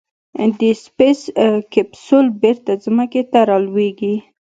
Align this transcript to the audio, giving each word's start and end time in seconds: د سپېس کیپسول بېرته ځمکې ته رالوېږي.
د 0.59 0.61
سپېس 0.83 1.19
کیپسول 1.73 2.25
بېرته 2.41 2.71
ځمکې 2.83 3.21
ته 3.31 3.39
رالوېږي. 3.49 4.15